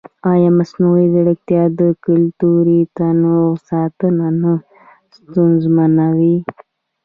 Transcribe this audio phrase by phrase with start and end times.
[0.31, 4.53] ایا مصنوعي ځیرکتیا د کلتوري تنوع ساتنه نه
[5.17, 6.35] ستونزمنوي؟